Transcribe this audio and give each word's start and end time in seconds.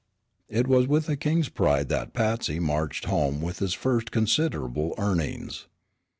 It 0.49 0.65
was 0.65 0.87
with 0.87 1.09
a 1.09 1.15
king's 1.15 1.47
pride 1.49 1.87
that 1.89 2.11
Patsy 2.15 2.59
marched 2.59 3.05
home 3.05 3.39
with 3.39 3.59
his 3.59 3.75
first 3.75 4.09
considerable 4.09 4.95
earnings. 4.97 5.67